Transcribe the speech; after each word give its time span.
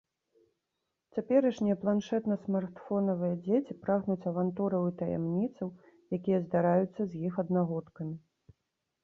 Цяперашнія 1.17 1.75
планшэтна-смартфонавыя 1.83 3.35
дзеці 3.43 3.77
прагнуць 3.83 4.25
авантураў 4.33 4.89
і 4.93 4.95
таямніцаў, 5.03 5.67
якія 6.19 6.43
здараюцца 6.49 7.01
з 7.15 7.25
іх 7.31 7.41
аднагодкамі. 7.47 8.15